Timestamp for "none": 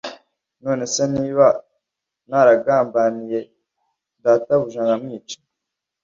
0.63-0.83